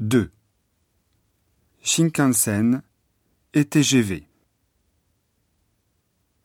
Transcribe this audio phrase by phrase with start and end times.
[0.00, 0.32] 2.
[1.80, 2.82] Shinkansen
[3.52, 4.26] et TGV.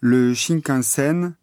[0.01, 1.35] Le Shinkansen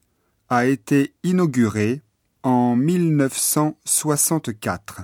[0.48, 2.02] a été inauguré
[2.44, 5.02] en 1964,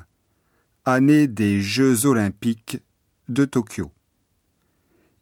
[0.84, 2.78] année des Jeux olympiques
[3.28, 3.90] de Tokyo.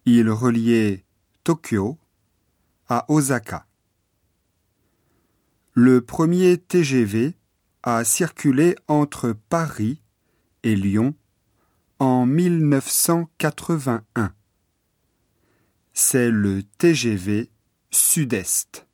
[0.04, 1.06] Il reliait
[1.44, 1.96] Tokyo
[2.90, 3.66] à Osaka.
[5.72, 7.32] Le premier TGV
[7.82, 10.02] a circulé entre Paris
[10.62, 11.14] et Lyon
[12.00, 14.34] en 1981.
[15.92, 17.50] C'est le TGV
[17.90, 18.86] Sud-Est.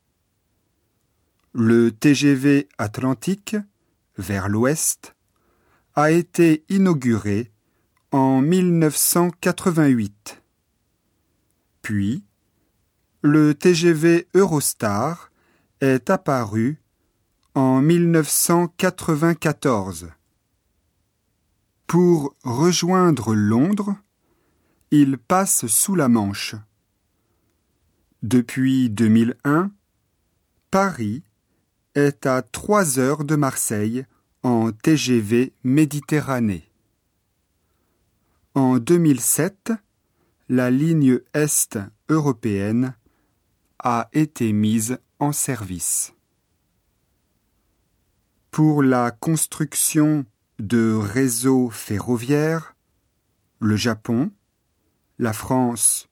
[1.53, 3.55] Le TGV Atlantique,
[4.19, 5.15] vers l'ouest,
[5.95, 7.53] a été inauguré
[8.11, 10.43] en 1988.
[11.83, 12.25] Puis,
[13.23, 15.31] le TGV Eurostar
[15.81, 16.83] est apparu
[17.55, 20.09] en 1994.
[21.87, 23.95] Pour rejoindre Londres,
[24.91, 26.57] il passe sous la Manche.
[28.25, 29.71] Depuis 2001,
[30.73, 31.23] Paris
[31.95, 34.05] est à trois heures de Marseille
[34.43, 36.69] en TGV Méditerranée.
[38.57, 39.73] En 2007,
[40.49, 41.79] la ligne Est
[42.09, 42.97] européenne
[43.79, 46.15] a été mise en service.
[48.51, 50.27] Pour la construction
[50.59, 52.77] de réseaux ferroviaires,
[53.61, 54.31] le Japon,
[55.19, 56.09] la France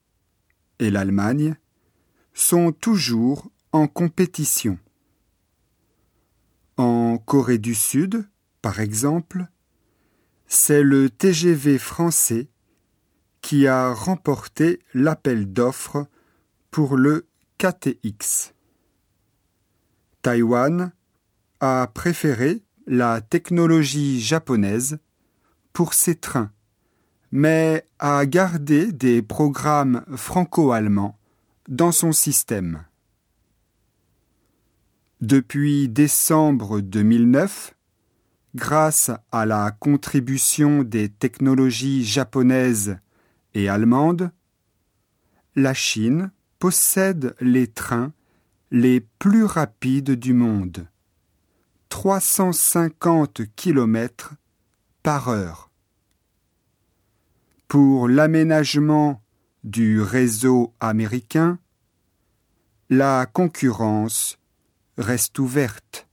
[0.78, 1.56] et l'Allemagne
[2.32, 4.78] sont toujours en compétition.
[6.76, 8.28] En Corée du Sud,
[8.60, 9.46] par exemple,
[10.46, 12.48] c'est le TGV français
[13.40, 16.06] qui a remporté l'appel d'offres
[16.70, 17.26] pour le
[17.58, 18.52] KTX.
[20.22, 20.92] Taïwan
[21.60, 24.98] a préféré la technologie japonaise
[25.72, 26.50] pour ses trains,
[27.32, 31.18] mais a gardé des programmes franco-allemands
[31.68, 32.84] dans son système.
[35.20, 37.74] Depuis décembre 2009,
[38.54, 42.98] grâce à la contribution des technologies japonaises
[43.54, 44.30] et allemandes,
[45.56, 48.12] la Chine possède les trains
[48.70, 50.86] les plus rapides du monde.
[51.94, 54.34] 350 km
[55.04, 55.70] par heure.
[57.68, 59.22] Pour l'aménagement
[59.62, 61.60] du réseau américain,
[62.90, 64.40] la concurrence
[64.98, 66.08] reste ouverte.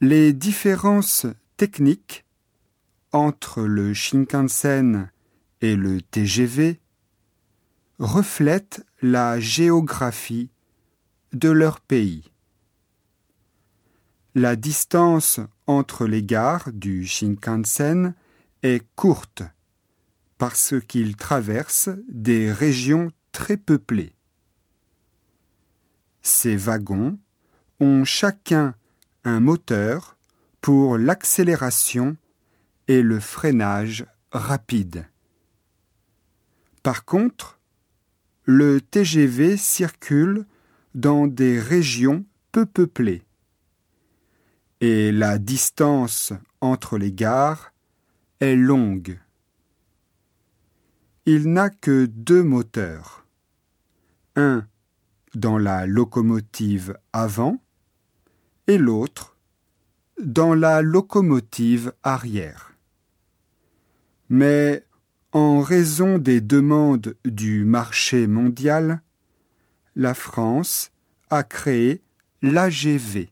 [0.00, 2.24] Les différences techniques
[3.12, 5.12] entre le Shinkansen
[5.60, 6.80] et le TGV
[8.00, 10.50] reflètent la géographie
[11.32, 12.32] de leur pays.
[14.38, 18.12] La distance entre les gares du Shinkansen
[18.62, 19.42] est courte
[20.36, 24.12] parce qu'il traverse des régions très peuplées.
[26.20, 27.18] Ces wagons
[27.80, 28.74] ont chacun
[29.24, 30.18] un moteur
[30.60, 32.18] pour l'accélération
[32.88, 35.06] et le freinage rapide.
[36.82, 37.58] Par contre,
[38.44, 40.44] le TGV circule
[40.94, 43.25] dans des régions peu peuplées
[44.80, 47.72] et la distance entre les gares
[48.40, 49.18] est longue.
[51.24, 53.26] Il n'a que deux moteurs.
[54.36, 54.66] Un
[55.34, 57.60] dans la locomotive avant
[58.66, 59.36] et l'autre
[60.22, 62.72] dans la locomotive arrière.
[64.28, 64.84] Mais
[65.32, 69.02] en raison des demandes du marché mondial,
[69.94, 70.90] la France
[71.30, 72.02] a créé
[72.42, 73.30] l'AGV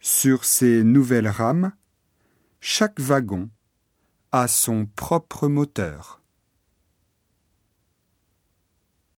[0.00, 1.72] sur ces nouvelles rames,
[2.60, 3.48] chaque wagon
[4.32, 6.22] a son propre moteur.